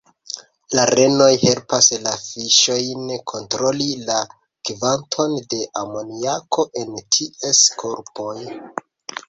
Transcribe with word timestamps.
La 0.77 0.85
renoj 0.91 1.27
helpas 1.41 1.89
la 2.05 2.13
fiŝojn 2.21 3.11
kontroli 3.33 3.87
la 4.09 4.17
kvanton 4.71 5.37
de 5.55 5.63
amoniako 5.85 6.69
en 6.85 6.99
ties 7.19 7.65
korpoj. 7.87 8.37